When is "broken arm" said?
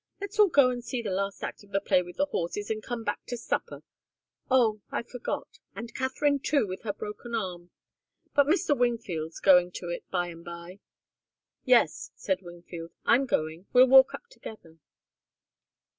6.93-7.69